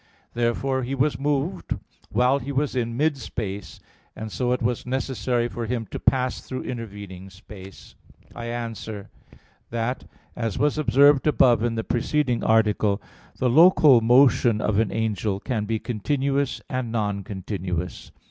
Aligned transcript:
Therefore, 0.33 0.81
he 0.81 0.95
was 0.95 1.19
moved 1.19 1.77
while 2.09 2.39
he 2.39 2.51
was 2.51 2.75
in 2.75 2.97
mid 2.97 3.17
space: 3.17 3.79
and 4.15 4.31
so 4.31 4.51
it 4.51 4.59
was 4.63 4.83
necessary 4.83 5.47
for 5.47 5.67
him 5.67 5.85
to 5.91 5.99
pass 5.99 6.41
through 6.41 6.63
intervening 6.63 7.29
space. 7.29 7.93
I 8.33 8.45
answer 8.47 9.11
that, 9.69 10.05
As 10.35 10.57
was 10.57 10.79
observed 10.79 11.27
above 11.27 11.61
in 11.61 11.75
the 11.75 11.83
preceding 11.83 12.43
article, 12.43 12.99
the 13.37 13.47
local 13.47 14.01
motion 14.01 14.59
of 14.59 14.79
an 14.79 14.91
angel 14.91 15.39
can 15.39 15.65
be 15.65 15.77
continuous, 15.77 16.61
and 16.67 16.91
non 16.91 17.23
continuous. 17.23 18.11